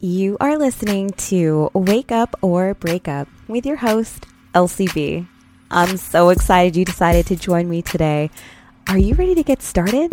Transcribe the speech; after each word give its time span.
You 0.00 0.36
are 0.40 0.56
listening 0.56 1.10
to 1.26 1.72
Wake 1.74 2.12
Up 2.12 2.36
or 2.40 2.74
Break 2.74 3.08
Up 3.08 3.26
with 3.48 3.66
your 3.66 3.78
host, 3.78 4.26
LCB. 4.54 5.26
I'm 5.72 5.96
so 5.96 6.28
excited 6.28 6.76
you 6.76 6.84
decided 6.84 7.26
to 7.26 7.34
join 7.34 7.68
me 7.68 7.82
today. 7.82 8.30
Are 8.88 8.96
you 8.96 9.16
ready 9.16 9.34
to 9.34 9.42
get 9.42 9.60
started? 9.60 10.12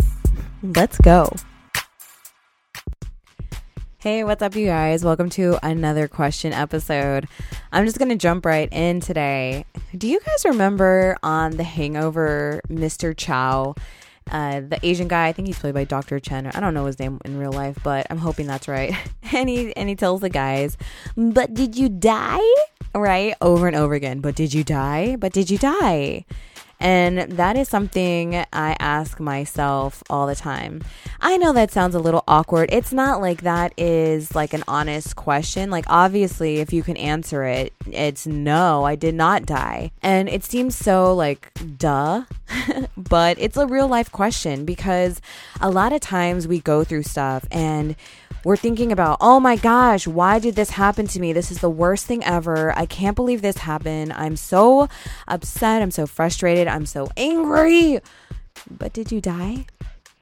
Let's 0.60 0.98
go. 0.98 1.32
Hey, 3.98 4.24
what's 4.24 4.42
up, 4.42 4.56
you 4.56 4.66
guys? 4.66 5.04
Welcome 5.04 5.30
to 5.30 5.56
another 5.62 6.08
question 6.08 6.52
episode. 6.52 7.28
I'm 7.70 7.84
just 7.84 7.98
going 7.98 8.08
to 8.08 8.16
jump 8.16 8.44
right 8.44 8.68
in 8.72 8.98
today. 8.98 9.66
Do 9.96 10.08
you 10.08 10.18
guys 10.18 10.44
remember 10.44 11.16
on 11.22 11.52
The 11.52 11.62
Hangover, 11.62 12.60
Mr. 12.68 13.16
Chow? 13.16 13.76
Uh, 14.30 14.60
the 14.60 14.78
Asian 14.82 15.08
guy, 15.08 15.28
I 15.28 15.32
think 15.32 15.46
he's 15.46 15.58
played 15.58 15.74
by 15.74 15.84
Dr. 15.84 16.18
Chen. 16.18 16.46
I 16.46 16.60
don't 16.60 16.74
know 16.74 16.86
his 16.86 16.98
name 16.98 17.20
in 17.24 17.38
real 17.38 17.52
life, 17.52 17.78
but 17.82 18.06
I'm 18.10 18.18
hoping 18.18 18.46
that's 18.46 18.68
right. 18.68 18.92
and 19.32 19.48
he 19.48 19.74
and 19.76 19.88
he 19.88 19.94
tells 19.94 20.20
the 20.20 20.30
guys, 20.30 20.76
"But 21.16 21.54
did 21.54 21.76
you 21.76 21.88
die?" 21.88 22.40
Right 22.94 23.34
over 23.40 23.66
and 23.66 23.76
over 23.76 23.94
again. 23.94 24.20
But 24.20 24.34
did 24.34 24.54
you 24.54 24.64
die? 24.64 25.16
But 25.16 25.32
did 25.32 25.50
you 25.50 25.58
die? 25.58 26.24
And 26.78 27.18
that 27.32 27.56
is 27.56 27.68
something 27.68 28.34
I 28.52 28.76
ask 28.78 29.18
myself 29.18 30.02
all 30.10 30.26
the 30.26 30.34
time. 30.34 30.82
I 31.20 31.36
know 31.38 31.52
that 31.52 31.70
sounds 31.70 31.94
a 31.94 31.98
little 31.98 32.22
awkward. 32.28 32.68
It's 32.70 32.92
not 32.92 33.20
like 33.20 33.42
that 33.42 33.72
is 33.78 34.34
like 34.34 34.52
an 34.52 34.62
honest 34.68 35.16
question. 35.16 35.70
Like, 35.70 35.86
obviously, 35.88 36.58
if 36.58 36.72
you 36.72 36.82
can 36.82 36.96
answer 36.98 37.44
it, 37.44 37.72
it's 37.86 38.26
no, 38.26 38.84
I 38.84 38.94
did 38.94 39.14
not 39.14 39.46
die. 39.46 39.90
And 40.02 40.28
it 40.28 40.44
seems 40.44 40.76
so 40.76 41.14
like 41.14 41.50
duh, 41.78 42.24
but 42.96 43.38
it's 43.38 43.56
a 43.56 43.66
real 43.66 43.88
life 43.88 44.10
question 44.10 44.64
because 44.64 45.20
a 45.60 45.70
lot 45.70 45.92
of 45.92 46.00
times 46.00 46.46
we 46.46 46.60
go 46.60 46.84
through 46.84 47.02
stuff 47.02 47.46
and 47.50 47.96
we're 48.44 48.56
thinking 48.56 48.92
about, 48.92 49.18
oh 49.20 49.40
my 49.40 49.56
gosh, 49.56 50.06
why 50.06 50.38
did 50.38 50.54
this 50.54 50.70
happen 50.70 51.06
to 51.08 51.20
me? 51.20 51.32
This 51.32 51.50
is 51.50 51.60
the 51.60 51.70
worst 51.70 52.06
thing 52.06 52.22
ever. 52.24 52.76
I 52.78 52.86
can't 52.86 53.16
believe 53.16 53.42
this 53.42 53.58
happened. 53.58 54.12
I'm 54.12 54.36
so 54.36 54.88
upset. 55.26 55.82
I'm 55.82 55.90
so 55.90 56.06
frustrated. 56.06 56.68
I'm 56.68 56.86
so 56.86 57.08
angry. 57.16 58.00
But 58.70 58.92
did 58.92 59.10
you 59.10 59.20
die? 59.20 59.66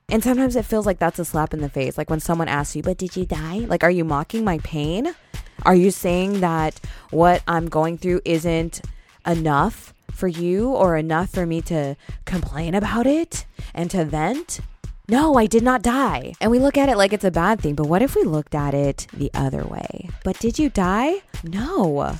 And 0.08 0.22
sometimes 0.22 0.56
it 0.56 0.64
feels 0.64 0.86
like 0.86 0.98
that's 0.98 1.18
a 1.18 1.24
slap 1.24 1.54
in 1.54 1.60
the 1.60 1.68
face. 1.68 1.96
Like 1.96 2.10
when 2.10 2.20
someone 2.20 2.48
asks 2.48 2.76
you, 2.76 2.82
but 2.82 2.98
did 2.98 3.16
you 3.16 3.26
die? 3.26 3.58
Like, 3.58 3.82
are 3.82 3.90
you 3.90 4.04
mocking 4.04 4.44
my 4.44 4.58
pain? 4.58 5.14
Are 5.62 5.74
you 5.74 5.90
saying 5.90 6.40
that 6.40 6.78
what 7.10 7.42
I'm 7.48 7.68
going 7.68 7.96
through 7.96 8.20
isn't 8.24 8.82
enough 9.26 9.93
for 10.14 10.28
you 10.28 10.70
or 10.70 10.96
enough 10.96 11.30
for 11.30 11.46
me 11.46 11.60
to 11.62 11.96
complain 12.24 12.74
about 12.74 13.06
it 13.06 13.46
and 13.74 13.90
to 13.90 14.04
vent? 14.04 14.60
No, 15.08 15.34
I 15.34 15.46
did 15.46 15.62
not 15.62 15.82
die. 15.82 16.32
And 16.40 16.50
we 16.50 16.58
look 16.58 16.78
at 16.78 16.88
it 16.88 16.96
like 16.96 17.12
it's 17.12 17.24
a 17.24 17.30
bad 17.30 17.60
thing, 17.60 17.74
but 17.74 17.86
what 17.86 18.00
if 18.00 18.16
we 18.16 18.22
looked 18.22 18.54
at 18.54 18.72
it 18.72 19.06
the 19.12 19.30
other 19.34 19.64
way? 19.64 20.08
But 20.24 20.38
did 20.38 20.58
you 20.58 20.70
die? 20.70 21.22
No. 21.42 22.16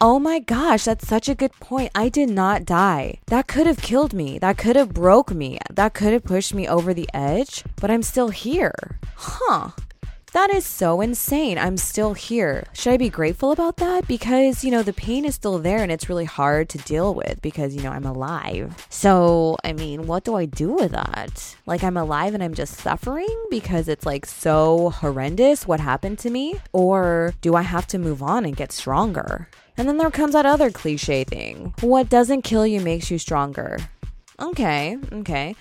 Oh 0.00 0.20
my 0.20 0.38
gosh, 0.38 0.84
that's 0.84 1.08
such 1.08 1.28
a 1.28 1.34
good 1.34 1.52
point. 1.54 1.90
I 1.92 2.08
did 2.08 2.30
not 2.30 2.64
die. 2.64 3.18
That 3.26 3.48
could 3.48 3.66
have 3.66 3.82
killed 3.82 4.12
me. 4.12 4.38
That 4.38 4.56
could 4.56 4.76
have 4.76 4.94
broke 4.94 5.32
me. 5.34 5.58
That 5.70 5.92
could 5.92 6.12
have 6.12 6.22
pushed 6.22 6.54
me 6.54 6.68
over 6.68 6.94
the 6.94 7.08
edge, 7.12 7.64
but 7.80 7.90
I'm 7.90 8.04
still 8.04 8.28
here. 8.28 9.00
Huh. 9.16 9.70
That 10.38 10.54
is 10.54 10.64
so 10.64 11.00
insane. 11.00 11.58
I'm 11.58 11.76
still 11.76 12.14
here. 12.14 12.62
Should 12.72 12.92
I 12.92 12.96
be 12.96 13.10
grateful 13.10 13.50
about 13.50 13.78
that? 13.78 14.06
Because, 14.06 14.62
you 14.62 14.70
know, 14.70 14.84
the 14.84 14.92
pain 14.92 15.24
is 15.24 15.34
still 15.34 15.58
there 15.58 15.78
and 15.78 15.90
it's 15.90 16.08
really 16.08 16.26
hard 16.26 16.68
to 16.68 16.78
deal 16.78 17.12
with 17.12 17.42
because, 17.42 17.74
you 17.74 17.82
know, 17.82 17.90
I'm 17.90 18.04
alive. 18.04 18.72
So, 18.88 19.56
I 19.64 19.72
mean, 19.72 20.06
what 20.06 20.22
do 20.22 20.36
I 20.36 20.44
do 20.44 20.74
with 20.74 20.92
that? 20.92 21.56
Like, 21.66 21.82
I'm 21.82 21.96
alive 21.96 22.34
and 22.34 22.44
I'm 22.44 22.54
just 22.54 22.74
suffering 22.74 23.36
because 23.50 23.88
it's 23.88 24.06
like 24.06 24.26
so 24.26 24.90
horrendous 24.90 25.66
what 25.66 25.80
happened 25.80 26.20
to 26.20 26.30
me? 26.30 26.54
Or 26.72 27.34
do 27.40 27.56
I 27.56 27.62
have 27.62 27.88
to 27.88 27.98
move 27.98 28.22
on 28.22 28.44
and 28.44 28.54
get 28.54 28.70
stronger? 28.70 29.48
And 29.76 29.88
then 29.88 29.98
there 29.98 30.08
comes 30.08 30.34
that 30.34 30.46
other 30.46 30.70
cliche 30.70 31.24
thing 31.24 31.74
what 31.80 32.08
doesn't 32.08 32.42
kill 32.42 32.64
you 32.64 32.80
makes 32.80 33.10
you 33.10 33.18
stronger. 33.18 33.78
Okay, 34.38 34.98
okay. 35.14 35.56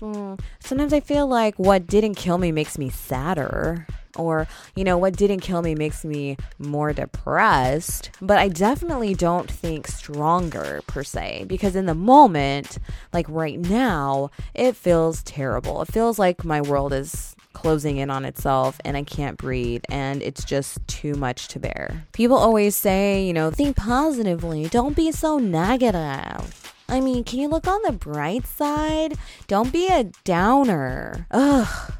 Hmm, 0.00 0.36
sometimes 0.60 0.94
I 0.94 1.00
feel 1.00 1.26
like 1.26 1.58
what 1.58 1.86
didn't 1.86 2.14
kill 2.14 2.38
me 2.38 2.52
makes 2.52 2.78
me 2.78 2.88
sadder 2.88 3.86
or 4.16 4.46
you 4.76 4.84
know 4.84 4.98
what 4.98 5.16
didn't 5.16 5.40
kill 5.40 5.62
me 5.62 5.74
makes 5.74 6.04
me 6.04 6.36
more 6.58 6.92
depressed 6.92 8.10
but 8.20 8.38
i 8.38 8.48
definitely 8.48 9.14
don't 9.14 9.50
think 9.50 9.86
stronger 9.86 10.80
per 10.86 11.02
se 11.02 11.44
because 11.46 11.76
in 11.76 11.86
the 11.86 11.94
moment 11.94 12.78
like 13.12 13.26
right 13.28 13.58
now 13.58 14.30
it 14.54 14.76
feels 14.76 15.22
terrible 15.22 15.82
it 15.82 15.92
feels 15.92 16.18
like 16.18 16.44
my 16.44 16.60
world 16.60 16.92
is 16.92 17.34
closing 17.54 17.96
in 17.96 18.10
on 18.10 18.26
itself 18.26 18.78
and 18.84 18.96
I 18.96 19.04
can't 19.04 19.38
breathe 19.38 19.84
and 19.88 20.22
it's 20.22 20.44
just 20.44 20.86
too 20.86 21.14
much 21.14 21.48
to 21.48 21.58
bear. 21.58 22.04
People 22.12 22.36
always 22.36 22.76
say, 22.76 23.24
you 23.24 23.32
know, 23.32 23.50
think 23.50 23.76
positively, 23.76 24.68
don't 24.68 24.94
be 24.94 25.10
so 25.10 25.38
negative. 25.38 26.74
I 26.88 27.00
mean, 27.00 27.24
can 27.24 27.38
you 27.38 27.48
look 27.48 27.66
on 27.66 27.80
the 27.82 27.92
bright 27.92 28.46
side? 28.46 29.14
Don't 29.46 29.72
be 29.72 29.88
a 29.88 30.04
downer. 30.24 31.26
Ugh, 31.30 31.92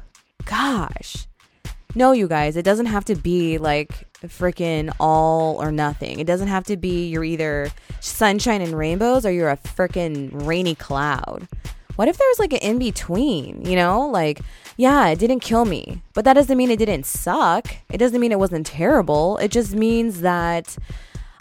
gosh. 0.45 1.25
No, 1.97 2.11
you 2.11 2.27
guys, 2.27 2.57
it 2.57 2.65
doesn't 2.65 2.87
have 2.87 3.05
to 3.05 3.15
be 3.15 3.57
like 3.57 4.05
freaking 4.21 4.93
all 4.99 5.61
or 5.61 5.71
nothing. 5.71 6.19
It 6.19 6.27
doesn't 6.27 6.49
have 6.49 6.65
to 6.65 6.75
be 6.75 7.07
you're 7.07 7.23
either 7.23 7.71
sunshine 8.01 8.61
and 8.61 8.77
rainbows 8.77 9.25
or 9.25 9.31
you're 9.31 9.49
a 9.49 9.55
freaking 9.57 10.29
rainy 10.45 10.75
cloud. 10.75 11.47
What 11.95 12.09
if 12.09 12.17
there's 12.17 12.39
like 12.39 12.51
an 12.51 12.59
in 12.59 12.79
between, 12.79 13.65
you 13.65 13.77
know? 13.77 14.09
Like, 14.09 14.41
yeah, 14.75 15.07
it 15.07 15.19
didn't 15.19 15.39
kill 15.39 15.63
me, 15.63 16.01
but 16.13 16.25
that 16.25 16.33
doesn't 16.33 16.57
mean 16.57 16.69
it 16.69 16.79
didn't 16.79 17.05
suck. 17.05 17.73
It 17.89 17.97
doesn't 17.97 18.19
mean 18.19 18.33
it 18.33 18.39
wasn't 18.39 18.67
terrible. 18.67 19.37
It 19.37 19.49
just 19.49 19.73
means 19.73 20.19
that 20.19 20.77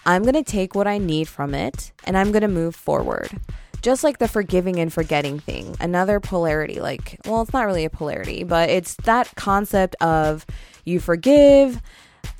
I'm 0.06 0.22
to 0.34 0.44
take 0.44 0.76
what 0.76 0.86
I 0.86 0.98
need 0.98 1.26
from 1.26 1.52
it 1.54 1.90
and 2.04 2.16
I'm 2.16 2.30
to 2.42 2.48
move 2.48 2.76
forward 2.76 3.40
just 3.84 4.02
like 4.02 4.16
the 4.16 4.26
forgiving 4.26 4.80
and 4.80 4.90
forgetting 4.90 5.38
thing, 5.38 5.76
another 5.78 6.18
polarity. 6.18 6.80
Like, 6.80 7.20
well, 7.26 7.42
it's 7.42 7.52
not 7.52 7.66
really 7.66 7.84
a 7.84 7.90
polarity, 7.90 8.42
but 8.42 8.70
it's 8.70 8.94
that 9.04 9.30
concept 9.36 9.94
of 10.00 10.46
you 10.86 10.98
forgive 10.98 11.82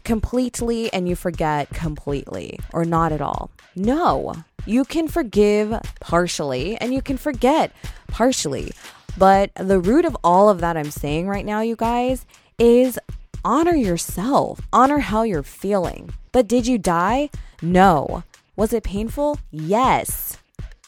completely 0.04 0.90
and 0.94 1.06
you 1.06 1.14
forget 1.14 1.68
completely 1.68 2.58
or 2.72 2.86
not 2.86 3.12
at 3.12 3.20
all. 3.20 3.50
No, 3.76 4.34
you 4.64 4.86
can 4.86 5.06
forgive 5.06 5.78
partially 6.00 6.78
and 6.78 6.94
you 6.94 7.02
can 7.02 7.18
forget 7.18 7.72
partially. 8.08 8.72
But 9.18 9.50
the 9.54 9.78
root 9.78 10.06
of 10.06 10.16
all 10.24 10.48
of 10.48 10.60
that 10.60 10.78
I'm 10.78 10.90
saying 10.90 11.28
right 11.28 11.44
now, 11.44 11.60
you 11.60 11.76
guys, 11.76 12.24
is 12.58 12.98
honor 13.44 13.74
yourself, 13.74 14.60
honor 14.72 14.98
how 14.98 15.24
you're 15.24 15.42
feeling. 15.42 16.14
But 16.32 16.48
did 16.48 16.66
you 16.66 16.78
die? 16.78 17.28
No. 17.60 18.24
Was 18.56 18.72
it 18.72 18.82
painful? 18.82 19.40
Yes. 19.50 20.38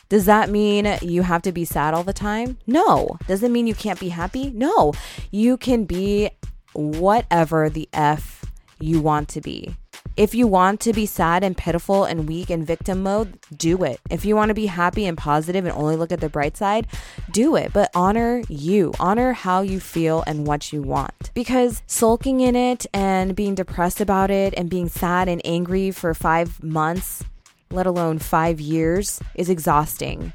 Does 0.09 0.25
that 0.27 0.51
mean 0.51 0.99
you 1.03 1.23
have 1.23 1.43
to 1.43 1.53
be 1.53 1.65
sad 1.65 1.93
all 1.93 2.05
the 2.05 2.13
time? 2.13 2.59
No. 2.67 3.19
Does 3.27 3.43
it 3.43 3.51
mean 3.51 3.67
you 3.67 3.75
can't 3.75 3.99
be 3.99 4.11
happy? 4.11 4.51
No. 4.51 4.93
You 5.31 5.57
can 5.57 5.85
be 5.85 6.31
whatever 6.75 7.69
the 7.69 7.89
F 7.93 8.45
you 8.79 9.01
want 9.01 9.29
to 9.31 9.41
be. 9.41 9.75
If 10.17 10.35
you 10.35 10.47
want 10.47 10.81
to 10.81 10.95
be 10.95 11.05
sad 11.05 11.45
and 11.45 11.55
pitiful 11.57 12.05
and 12.05 12.27
weak 12.27 12.49
and 12.49 12.67
victim 12.67 13.03
mode, 13.03 13.39
do 13.55 13.85
it. 13.85 14.01
If 14.09 14.25
you 14.25 14.35
want 14.35 14.49
to 14.49 14.55
be 14.55 14.65
happy 14.67 15.05
and 15.05 15.19
positive 15.19 15.67
and 15.67 15.77
only 15.77 15.97
look 15.97 16.11
at 16.11 16.21
the 16.21 16.31
bright 16.31 16.57
side, 16.57 16.87
do 17.33 17.55
it. 17.57 17.73
But 17.75 17.91
honor 17.95 18.43
you, 18.49 18.95
honor 18.99 19.35
how 19.35 19.61
you 19.61 19.79
feel 19.79 20.25
and 20.27 20.47
what 20.47 20.73
you 20.73 20.81
want. 20.81 21.33
Because 21.35 21.83
sulking 21.87 22.41
in 22.41 22.57
it 22.57 22.87
and 22.95 23.37
being 23.37 23.55
depressed 23.55 24.01
about 24.01 24.31
it 24.31 24.55
and 24.57 24.71
being 24.71 24.89
sad 24.89 25.29
and 25.29 25.43
angry 25.45 25.91
for 25.91 26.15
five 26.15 26.63
months 26.63 27.23
let 27.71 27.87
alone 27.87 28.19
five 28.19 28.61
years, 28.61 29.21
is 29.35 29.51
exhausting. 29.51 30.33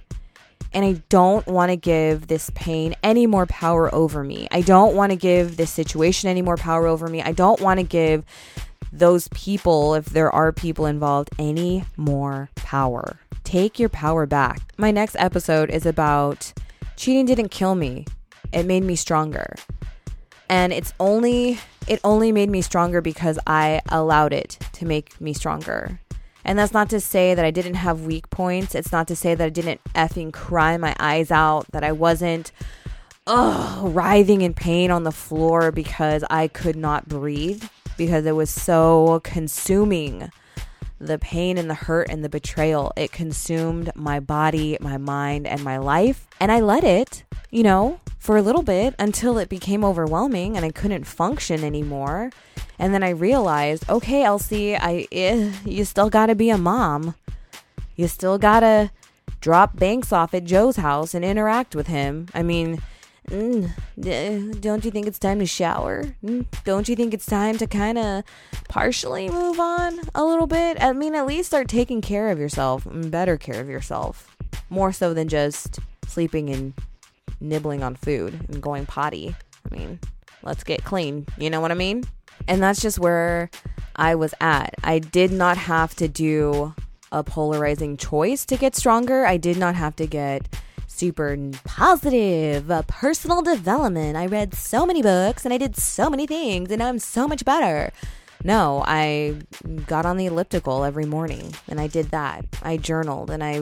And 0.73 0.85
I 0.85 1.01
don't 1.09 1.45
want 1.47 1.69
to 1.71 1.75
give 1.75 2.27
this 2.27 2.49
pain 2.55 2.95
any 3.03 3.27
more 3.27 3.45
power 3.45 3.93
over 3.93 4.23
me. 4.23 4.47
I 4.51 4.61
don't 4.61 4.95
want 4.95 5.11
to 5.11 5.17
give 5.17 5.57
this 5.57 5.69
situation 5.69 6.29
any 6.29 6.41
more 6.41 6.57
power 6.57 6.87
over 6.87 7.07
me. 7.07 7.21
I 7.21 7.33
don't 7.33 7.59
want 7.59 7.79
to 7.79 7.85
give 7.85 8.23
those 8.93 9.27
people, 9.29 9.95
if 9.95 10.05
there 10.05 10.29
are 10.31 10.51
people 10.51 10.85
involved, 10.85 11.29
any 11.39 11.85
more 11.97 12.49
power. 12.55 13.19
Take 13.43 13.79
your 13.79 13.89
power 13.89 14.25
back. 14.25 14.61
My 14.77 14.91
next 14.91 15.15
episode 15.17 15.69
is 15.69 15.85
about 15.85 16.53
cheating 16.95 17.25
didn't 17.25 17.49
kill 17.49 17.75
me, 17.75 18.05
it 18.53 18.65
made 18.65 18.83
me 18.83 18.95
stronger. 18.95 19.55
And 20.49 20.73
it's 20.73 20.93
only, 20.99 21.59
it 21.87 22.01
only 22.03 22.33
made 22.33 22.49
me 22.49 22.61
stronger 22.61 22.99
because 22.99 23.39
I 23.47 23.81
allowed 23.89 24.33
it 24.33 24.59
to 24.73 24.85
make 24.85 25.19
me 25.21 25.33
stronger. 25.33 26.00
And 26.43 26.57
that's 26.57 26.73
not 26.73 26.89
to 26.89 26.99
say 26.99 27.33
that 27.33 27.45
I 27.45 27.51
didn't 27.51 27.75
have 27.75 28.01
weak 28.01 28.29
points. 28.29 28.75
It's 28.75 28.91
not 28.91 29.07
to 29.09 29.15
say 29.15 29.35
that 29.35 29.45
I 29.45 29.49
didn't 29.49 29.81
effing 29.93 30.33
cry 30.33 30.77
my 30.77 30.95
eyes 30.99 31.31
out, 31.31 31.67
that 31.71 31.83
I 31.83 31.91
wasn't 31.91 32.51
ugh, 33.27 33.93
writhing 33.95 34.41
in 34.41 34.53
pain 34.53 34.91
on 34.91 35.03
the 35.03 35.11
floor 35.11 35.71
because 35.71 36.23
I 36.29 36.47
could 36.47 36.75
not 36.75 37.07
breathe, 37.07 37.63
because 37.97 38.25
it 38.25 38.35
was 38.35 38.49
so 38.49 39.21
consuming. 39.23 40.29
The 40.99 41.17
pain 41.17 41.57
and 41.57 41.69
the 41.69 41.75
hurt 41.75 42.09
and 42.09 42.23
the 42.23 42.29
betrayal, 42.29 42.93
it 42.95 43.11
consumed 43.11 43.91
my 43.95 44.19
body, 44.19 44.77
my 44.79 44.97
mind, 44.97 45.47
and 45.47 45.63
my 45.63 45.77
life. 45.77 46.27
And 46.39 46.51
I 46.51 46.59
let 46.59 46.83
it, 46.83 47.23
you 47.49 47.63
know, 47.63 47.99
for 48.21 48.37
a 48.37 48.41
little 48.41 48.61
bit 48.61 48.93
until 48.99 49.39
it 49.39 49.49
became 49.49 49.83
overwhelming 49.83 50.55
and 50.55 50.63
I 50.63 50.69
couldn't 50.69 51.05
function 51.05 51.63
anymore. 51.63 52.29
And 52.77 52.93
then 52.93 53.01
I 53.01 53.09
realized, 53.09 53.89
okay, 53.89 54.23
Elsie, 54.23 54.77
I 54.77 55.07
eh, 55.11 55.51
you 55.65 55.83
still 55.85 56.11
got 56.11 56.27
to 56.27 56.35
be 56.35 56.51
a 56.51 56.57
mom. 56.57 57.15
You 57.95 58.07
still 58.07 58.37
got 58.37 58.59
to 58.59 58.91
drop 59.41 59.75
Banks 59.75 60.13
off 60.13 60.35
at 60.35 60.45
Joe's 60.45 60.75
house 60.75 61.15
and 61.15 61.25
interact 61.25 61.75
with 61.75 61.87
him. 61.87 62.27
I 62.35 62.43
mean, 62.43 62.79
mm, 63.27 63.71
don't 64.61 64.85
you 64.85 64.91
think 64.91 65.07
it's 65.07 65.19
time 65.19 65.39
to 65.39 65.47
shower? 65.47 66.15
Mm, 66.23 66.45
don't 66.63 66.87
you 66.87 66.95
think 66.95 67.15
it's 67.15 67.25
time 67.25 67.57
to 67.57 67.65
kind 67.65 67.97
of 67.97 68.23
partially 68.69 69.29
move 69.31 69.59
on 69.59 69.99
a 70.13 70.23
little 70.23 70.47
bit? 70.47 70.77
I 70.79 70.93
mean, 70.93 71.15
at 71.15 71.25
least 71.25 71.47
start 71.47 71.67
taking 71.67 72.01
care 72.01 72.29
of 72.29 72.37
yourself, 72.37 72.85
better 72.85 73.35
care 73.35 73.59
of 73.59 73.67
yourself, 73.67 74.37
more 74.69 74.91
so 74.91 75.15
than 75.15 75.27
just 75.27 75.79
sleeping 76.05 76.51
and 76.51 76.73
nibbling 77.41 77.83
on 77.83 77.95
food 77.95 78.39
and 78.47 78.61
going 78.61 78.85
potty. 78.85 79.35
I 79.69 79.75
mean, 79.75 79.99
let's 80.43 80.63
get 80.63 80.83
clean. 80.83 81.25
You 81.37 81.49
know 81.49 81.61
what 81.61 81.71
I 81.71 81.75
mean? 81.75 82.03
And 82.47 82.61
that's 82.61 82.81
just 82.81 82.99
where 82.99 83.49
I 83.95 84.15
was 84.15 84.33
at. 84.39 84.75
I 84.83 84.99
did 84.99 85.31
not 85.31 85.57
have 85.57 85.95
to 85.95 86.07
do 86.07 86.73
a 87.11 87.23
polarizing 87.23 87.97
choice 87.97 88.45
to 88.45 88.57
get 88.57 88.75
stronger. 88.75 89.25
I 89.25 89.37
did 89.37 89.57
not 89.57 89.75
have 89.75 89.95
to 89.97 90.07
get 90.07 90.47
super 90.87 91.37
positive 91.63 92.69
uh, 92.69 92.83
personal 92.87 93.41
development. 93.41 94.15
I 94.17 94.27
read 94.27 94.53
so 94.53 94.85
many 94.85 95.01
books 95.01 95.45
and 95.45 95.53
I 95.53 95.57
did 95.57 95.75
so 95.75 96.09
many 96.09 96.27
things 96.27 96.71
and 96.71 96.81
I'm 96.81 96.99
so 96.99 97.27
much 97.27 97.43
better. 97.43 97.91
No, 98.43 98.83
I 98.85 99.35
got 99.87 100.05
on 100.05 100.17
the 100.17 100.25
elliptical 100.25 100.83
every 100.83 101.05
morning 101.05 101.53
and 101.67 101.79
I 101.79 101.87
did 101.87 102.11
that. 102.11 102.45
I 102.63 102.77
journaled 102.77 103.29
and 103.29 103.43
I 103.43 103.61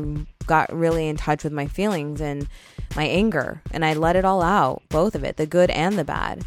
got 0.49 0.75
really 0.75 1.07
in 1.07 1.15
touch 1.15 1.43
with 1.43 1.53
my 1.53 1.67
feelings 1.67 2.19
and 2.19 2.47
my 2.95 3.05
anger 3.05 3.61
and 3.71 3.85
I 3.85 3.93
let 3.93 4.15
it 4.15 4.25
all 4.25 4.41
out, 4.41 4.81
both 4.89 5.13
of 5.15 5.23
it, 5.23 5.37
the 5.37 5.45
good 5.45 5.69
and 5.69 5.97
the 5.97 6.03
bad. 6.03 6.43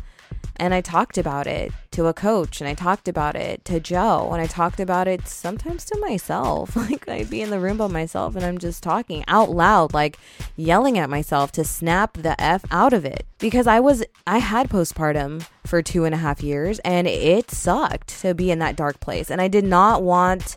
And 0.57 0.75
I 0.75 0.81
talked 0.81 1.17
about 1.19 1.47
it 1.47 1.73
to 1.93 2.07
a 2.07 2.13
coach 2.13 2.61
and 2.61 2.69
I 2.69 2.75
talked 2.75 3.09
about 3.09 3.37
it 3.37 3.65
to 3.65 3.81
Joe 3.81 4.31
and 4.33 4.43
I 4.43 4.47
talked 4.47 4.81
about 4.81 5.09
it 5.09 5.27
sometimes 5.27 5.85
to 5.87 5.99
myself. 5.99 6.77
Like 6.83 7.09
I'd 7.09 7.31
be 7.31 7.43
in 7.43 7.51
the 7.51 7.61
room 7.61 7.77
by 7.77 7.87
myself 7.87 8.35
and 8.35 8.45
I'm 8.45 8.59
just 8.59 8.83
talking 8.83 9.25
out 9.29 9.51
loud, 9.51 9.95
like 9.95 10.19
yelling 10.57 10.99
at 10.99 11.09
myself 11.09 11.53
to 11.53 11.65
snap 11.65 12.15
the 12.15 12.39
F 12.41 12.65
out 12.73 12.93
of 12.93 13.05
it. 13.05 13.25
Because 13.39 13.69
I 13.69 13.79
was, 13.79 14.05
I 14.27 14.39
had 14.39 14.69
postpartum 14.69 15.47
for 15.65 15.81
two 15.81 16.05
and 16.05 16.15
a 16.15 16.19
half 16.19 16.43
years 16.43 16.81
and 16.81 17.07
it 17.07 17.53
sucked 17.53 18.21
to 18.21 18.35
be 18.35 18.51
in 18.51 18.59
that 18.59 18.77
dark 18.77 18.99
place. 18.99 19.31
And 19.31 19.41
I 19.41 19.47
did 19.47 19.65
not 19.65 20.03
want 20.03 20.57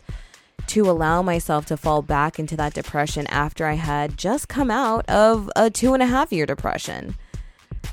to 0.68 0.90
allow 0.90 1.22
myself 1.22 1.66
to 1.66 1.76
fall 1.76 2.02
back 2.02 2.38
into 2.38 2.56
that 2.56 2.74
depression 2.74 3.26
after 3.28 3.66
I 3.66 3.74
had 3.74 4.16
just 4.16 4.48
come 4.48 4.70
out 4.70 5.08
of 5.08 5.50
a 5.56 5.70
two 5.70 5.94
and 5.94 6.02
a 6.02 6.06
half 6.06 6.32
year 6.32 6.46
depression. 6.46 7.14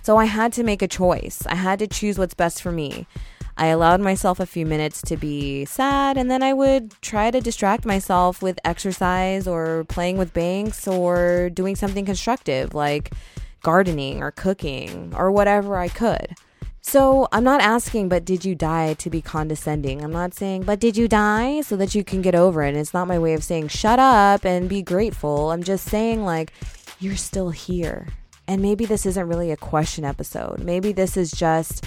So 0.01 0.17
I 0.17 0.25
had 0.25 0.51
to 0.53 0.63
make 0.63 0.81
a 0.81 0.87
choice. 0.87 1.43
I 1.45 1.55
had 1.55 1.79
to 1.79 1.87
choose 1.87 2.17
what's 2.17 2.33
best 2.33 2.61
for 2.61 2.71
me. 2.71 3.07
I 3.55 3.67
allowed 3.67 4.01
myself 4.01 4.39
a 4.39 4.47
few 4.47 4.65
minutes 4.65 5.01
to 5.03 5.15
be 5.15 5.65
sad, 5.65 6.17
and 6.17 6.29
then 6.29 6.41
I 6.41 6.53
would 6.53 6.99
try 7.01 7.29
to 7.29 7.39
distract 7.39 7.85
myself 7.85 8.41
with 8.41 8.59
exercise 8.65 9.47
or 9.47 9.85
playing 9.89 10.17
with 10.17 10.33
Banks 10.33 10.87
or 10.87 11.51
doing 11.51 11.75
something 11.75 12.03
constructive 12.05 12.73
like 12.73 13.13
gardening 13.61 14.23
or 14.23 14.31
cooking 14.31 15.13
or 15.15 15.31
whatever 15.31 15.77
I 15.77 15.87
could. 15.87 16.35
So 16.85 17.29
I'm 17.31 17.45
not 17.45 17.61
asking, 17.61 18.09
but 18.09 18.25
did 18.25 18.43
you 18.43 18.55
die 18.55 18.93
to 18.95 19.09
be 19.09 19.21
condescending? 19.21 20.03
I'm 20.03 20.11
not 20.11 20.33
saying, 20.33 20.63
but 20.63 20.81
did 20.81 20.97
you 20.97 21.07
die 21.07 21.61
so 21.61 21.77
that 21.77 21.95
you 21.95 22.03
can 22.03 22.21
get 22.21 22.35
over 22.35 22.61
it? 22.61 22.69
And 22.69 22.77
it's 22.77 22.93
not 22.93 23.07
my 23.07 23.17
way 23.17 23.33
of 23.33 23.43
saying, 23.43 23.69
shut 23.69 23.99
up 23.99 24.43
and 24.43 24.67
be 24.67 24.81
grateful. 24.81 25.51
I'm 25.51 25.63
just 25.63 25.87
saying, 25.87 26.25
like, 26.25 26.51
you're 26.99 27.15
still 27.15 27.51
here. 27.51 28.09
And 28.49 28.61
maybe 28.61 28.85
this 28.85 29.05
isn't 29.05 29.27
really 29.27 29.49
a 29.49 29.57
question 29.57 30.03
episode. 30.03 30.59
Maybe 30.59 30.91
this 30.91 31.15
is 31.15 31.31
just 31.31 31.85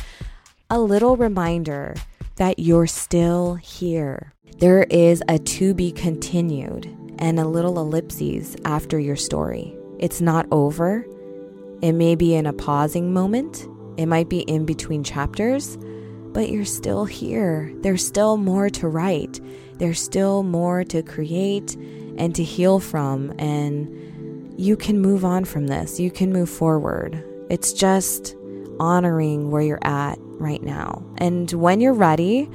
a 0.71 0.81
little 0.81 1.19
reminder 1.19 1.95
that 2.37 2.59
you're 2.59 2.87
still 2.87 3.57
here. 3.57 4.33
There 4.59 4.85
is 4.85 5.23
a 5.29 5.39
to 5.39 5.75
be 5.75 5.93
continued 5.93 6.87
and 7.19 7.39
a 7.39 7.47
little 7.47 7.79
ellipses 7.79 8.57
after 8.65 8.99
your 8.99 9.17
story. 9.17 9.77
It's 9.99 10.23
not 10.23 10.47
over. 10.51 11.07
It 11.83 11.93
may 11.93 12.15
be 12.15 12.35
in 12.35 12.47
a 12.47 12.55
pausing 12.55 13.13
moment, 13.13 13.69
it 13.97 14.07
might 14.07 14.29
be 14.29 14.41
in 14.41 14.65
between 14.65 15.03
chapters, 15.05 15.77
but 16.33 16.51
you're 16.51 16.65
still 16.65 17.05
here. 17.05 17.73
There's 17.81 18.05
still 18.05 18.37
more 18.37 18.69
to 18.71 18.89
write, 18.89 19.41
there's 19.79 20.01
still 20.01 20.43
more 20.43 20.85
to 20.85 21.03
create 21.03 21.75
and 22.19 22.35
to 22.35 22.43
heal 22.43 22.81
from. 22.81 23.35
And 23.39 24.59
you 24.59 24.77
can 24.77 25.01
move 25.01 25.25
on 25.25 25.45
from 25.45 25.67
this. 25.67 26.01
You 26.01 26.11
can 26.11 26.33
move 26.33 26.49
forward. 26.49 27.23
It's 27.51 27.73
just 27.73 28.35
honoring 28.81 29.51
where 29.51 29.63
you're 29.63 29.79
at 29.87 30.19
right 30.39 30.63
now. 30.63 31.03
And 31.19 31.51
when 31.53 31.81
you're 31.81 31.93
ready, 31.93 32.49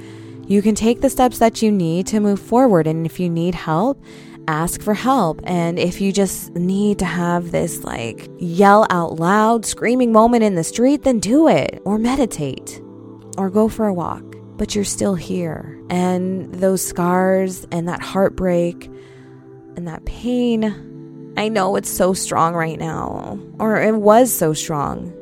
you 0.46 0.62
can 0.62 0.74
take 0.74 1.00
the 1.00 1.10
steps 1.10 1.38
that 1.38 1.62
you 1.62 1.70
need 1.70 2.06
to 2.08 2.20
move 2.20 2.40
forward. 2.40 2.86
And 2.86 3.06
if 3.06 3.20
you 3.20 3.30
need 3.30 3.54
help, 3.54 4.02
ask 4.48 4.82
for 4.82 4.94
help. 4.94 5.40
And 5.44 5.78
if 5.78 6.00
you 6.00 6.12
just 6.12 6.54
need 6.54 6.98
to 7.00 7.04
have 7.04 7.50
this 7.50 7.84
like 7.84 8.28
yell 8.38 8.86
out 8.90 9.18
loud, 9.18 9.64
screaming 9.64 10.12
moment 10.12 10.42
in 10.44 10.54
the 10.54 10.64
street, 10.64 11.02
then 11.02 11.20
do 11.20 11.48
it 11.48 11.80
or 11.84 11.98
meditate 11.98 12.80
or 13.38 13.50
go 13.50 13.68
for 13.68 13.86
a 13.86 13.94
walk. 13.94 14.24
But 14.56 14.74
you're 14.74 14.84
still 14.84 15.14
here. 15.14 15.80
And 15.90 16.54
those 16.54 16.84
scars 16.84 17.66
and 17.72 17.88
that 17.88 18.00
heartbreak 18.00 18.90
and 19.76 19.88
that 19.88 20.04
pain 20.04 20.90
I 21.36 21.48
know 21.48 21.76
it's 21.76 21.88
so 21.88 22.12
strong 22.12 22.54
right 22.54 22.78
now, 22.78 23.38
or 23.58 23.80
it 23.80 23.96
was 23.96 24.30
so 24.32 24.52
strong. 24.52 25.12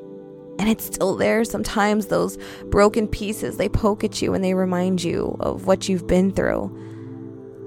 And 0.59 0.69
it's 0.69 0.85
still 0.85 1.17
there. 1.17 1.45
Sometimes 1.45 2.07
those 2.07 2.37
broken 2.67 3.07
pieces, 3.07 3.57
they 3.57 3.69
poke 3.69 4.03
at 4.03 4.21
you 4.21 4.35
and 4.35 4.45
they 4.45 4.55
remind 4.55 5.03
you 5.03 5.37
of 5.41 5.67
what 5.67 5.89
you've 5.89 6.07
been 6.07 6.33
through. 6.33 6.77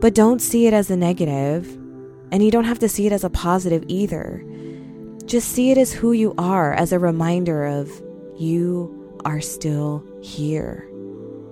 But 0.03 0.15
don't 0.15 0.41
see 0.41 0.67
it 0.67 0.73
as 0.73 0.91
a 0.91 0.97
negative, 0.97 1.65
and 2.29 2.43
you 2.43 2.51
don't 2.51 2.65
have 2.65 2.79
to 2.79 2.89
see 2.89 3.07
it 3.07 3.13
as 3.13 3.23
a 3.23 3.29
positive 3.29 3.85
either. 3.87 4.43
Just 5.23 5.47
see 5.47 5.71
it 5.71 5.77
as 5.77 5.93
who 5.93 6.11
you 6.11 6.33
are, 6.37 6.73
as 6.73 6.91
a 6.91 6.99
reminder 6.99 7.65
of 7.65 7.89
you 8.37 9.17
are 9.23 9.39
still 9.39 10.05
here. 10.21 10.85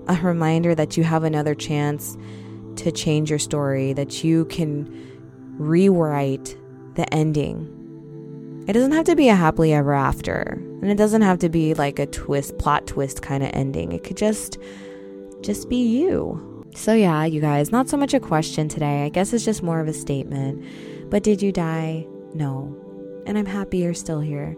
A 0.09 0.15
reminder 0.21 0.75
that 0.75 0.97
you 0.97 1.05
have 1.05 1.23
another 1.23 1.55
chance 1.55 2.17
to 2.75 2.91
change 2.91 3.29
your 3.29 3.39
story, 3.39 3.93
that 3.93 4.21
you 4.21 4.43
can 4.43 4.93
rewrite 5.57 6.57
the 6.95 7.05
ending. 7.13 8.65
It 8.67 8.73
doesn't 8.73 8.91
have 8.91 9.05
to 9.05 9.15
be 9.15 9.29
a 9.29 9.35
happily 9.35 9.71
ever 9.71 9.93
after, 9.93 10.59
and 10.81 10.91
it 10.91 10.97
doesn't 10.97 11.21
have 11.21 11.39
to 11.39 11.47
be 11.47 11.73
like 11.73 11.99
a 11.99 12.05
twist, 12.05 12.57
plot 12.57 12.85
twist 12.85 13.21
kind 13.21 13.43
of 13.43 13.51
ending. 13.53 13.93
It 13.93 14.03
could 14.03 14.17
just 14.17 14.57
just 15.39 15.69
be 15.69 15.87
you. 15.87 16.50
So 16.75 16.93
yeah, 16.93 17.25
you 17.25 17.41
guys, 17.41 17.71
not 17.71 17.89
so 17.89 17.97
much 17.97 18.13
a 18.13 18.19
question 18.19 18.67
today. 18.67 19.03
I 19.05 19.09
guess 19.09 19.33
it's 19.33 19.45
just 19.45 19.63
more 19.63 19.79
of 19.79 19.87
a 19.87 19.93
statement. 19.93 20.63
But 21.09 21.23
did 21.23 21.41
you 21.41 21.51
die? 21.51 22.07
No. 22.33 22.75
And 23.25 23.37
I'm 23.37 23.45
happy 23.45 23.79
you're 23.79 23.93
still 23.93 24.19
here. 24.19 24.57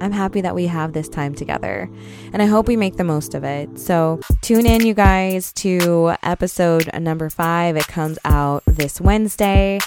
I'm 0.00 0.12
happy 0.12 0.40
that 0.40 0.54
we 0.54 0.66
have 0.66 0.94
this 0.94 1.08
time 1.08 1.34
together 1.34 1.90
and 2.32 2.40
I 2.40 2.46
hope 2.46 2.68
we 2.68 2.76
make 2.76 2.96
the 2.96 3.04
most 3.04 3.34
of 3.34 3.44
it. 3.44 3.78
So, 3.78 4.20
tune 4.40 4.64
in, 4.64 4.86
you 4.86 4.94
guys, 4.94 5.52
to 5.54 6.14
episode 6.22 6.88
number 6.98 7.28
five. 7.28 7.76
It 7.76 7.86
comes 7.86 8.18
out 8.24 8.62
this 8.66 8.98
Wednesday 8.98 9.78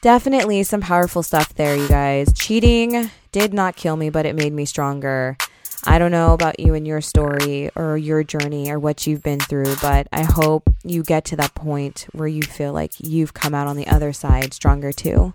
definitely 0.00 0.62
some 0.62 0.80
powerful 0.80 1.22
stuff 1.22 1.54
there, 1.54 1.76
you 1.76 1.88
guys. 1.88 2.32
Cheating 2.34 3.10
did 3.32 3.52
not 3.52 3.76
kill 3.76 3.96
me, 3.96 4.10
but 4.10 4.26
it 4.26 4.34
made 4.34 4.52
me 4.52 4.64
stronger. 4.64 5.36
I 5.84 5.98
don't 5.98 6.10
know 6.10 6.32
about 6.34 6.60
you 6.60 6.74
and 6.74 6.86
your 6.86 7.00
story 7.00 7.70
or 7.74 7.96
your 7.96 8.22
journey 8.22 8.70
or 8.70 8.78
what 8.78 9.06
you've 9.06 9.22
been 9.22 9.40
through, 9.40 9.76
but 9.82 10.08
I 10.12 10.22
hope 10.22 10.68
you 10.84 11.02
get 11.02 11.24
to 11.26 11.36
that 11.36 11.54
point 11.54 12.06
where 12.12 12.28
you 12.28 12.42
feel 12.42 12.72
like 12.72 12.92
you've 12.98 13.34
come 13.34 13.54
out 13.54 13.66
on 13.66 13.76
the 13.76 13.86
other 13.86 14.12
side 14.12 14.52
stronger 14.52 14.92
too. 14.92 15.34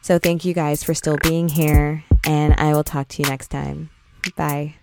So, 0.00 0.18
thank 0.18 0.44
you 0.44 0.52
guys 0.52 0.82
for 0.82 0.94
still 0.94 1.16
being 1.22 1.48
here, 1.48 2.02
and 2.26 2.54
I 2.58 2.72
will 2.74 2.82
talk 2.82 3.06
to 3.08 3.22
you 3.22 3.28
next 3.28 3.48
time. 3.48 3.90
Bye. 4.34 4.74